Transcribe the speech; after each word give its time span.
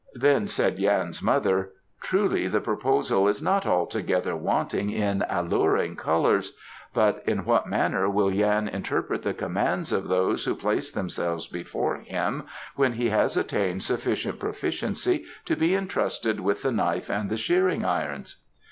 Then 0.15 0.47
said 0.47 0.79
Yan's 0.79 1.21
mother: 1.21 1.73
"Truly 2.01 2.47
the 2.47 2.59
proposal 2.59 3.27
is 3.27 3.39
not 3.39 3.67
altogether 3.67 4.35
wanting 4.35 4.89
in 4.89 5.23
alluring 5.29 5.95
colours, 5.95 6.53
but 6.91 7.21
in 7.27 7.45
what 7.45 7.69
manner 7.69 8.09
will 8.09 8.33
Yan 8.33 8.67
interpret 8.67 9.21
the 9.21 9.35
commands 9.35 9.91
of 9.91 10.07
those 10.07 10.45
who 10.45 10.55
place 10.55 10.91
themselves 10.91 11.45
before 11.45 11.97
him, 11.97 12.47
when 12.75 12.93
he 12.93 13.09
has 13.09 13.37
attained 13.37 13.83
sufficient 13.83 14.39
proficiency 14.39 15.25
to 15.45 15.55
be 15.55 15.75
entrusted 15.75 16.39
with 16.39 16.63
the 16.63 16.71
knife 16.71 17.07
and 17.07 17.29
the 17.29 17.37
shearing 17.37 17.85
irons?" 17.85 18.37